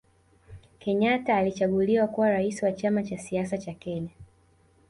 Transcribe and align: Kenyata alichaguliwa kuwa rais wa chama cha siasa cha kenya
Kenyata 0.79 1.35
alichaguliwa 1.37 2.07
kuwa 2.07 2.29
rais 2.29 2.63
wa 2.63 2.71
chama 2.71 3.03
cha 3.03 3.17
siasa 3.17 3.57
cha 3.57 3.73
kenya 3.73 4.09